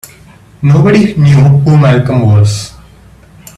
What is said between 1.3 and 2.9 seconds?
who Malcolm was.